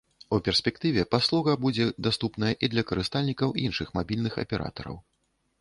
[0.35, 4.99] У перспектыве паслуга будзе даступная і для карыстальнікаў іншых мабільных аператараў.